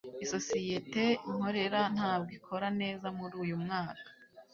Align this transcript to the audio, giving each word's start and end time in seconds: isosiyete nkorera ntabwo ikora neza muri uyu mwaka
isosiyete 0.23 1.03
nkorera 1.31 1.81
ntabwo 1.95 2.31
ikora 2.37 2.67
neza 2.81 3.07
muri 3.17 3.33
uyu 3.43 3.55
mwaka 3.63 4.07